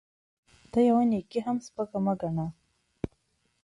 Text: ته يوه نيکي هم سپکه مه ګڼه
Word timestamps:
ته 0.71 0.79
يوه 0.87 1.03
نيکي 1.11 1.39
هم 1.45 1.57
سپکه 1.65 1.97
مه 2.05 2.13
ګڼه 2.21 2.47